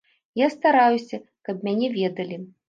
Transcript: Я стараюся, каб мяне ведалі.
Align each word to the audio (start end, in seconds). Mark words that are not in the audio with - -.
Я 0.39 0.45
стараюся, 0.53 1.19
каб 1.49 1.61
мяне 1.69 1.91
ведалі. 1.99 2.41